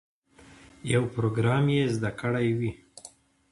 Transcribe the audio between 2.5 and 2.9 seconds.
وي.